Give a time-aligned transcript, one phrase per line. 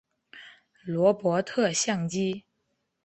[0.83, 2.43] 罗伯特像机。